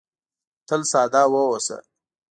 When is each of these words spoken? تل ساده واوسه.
تل 0.67 0.81
ساده 0.91 1.23
واوسه. 1.31 1.77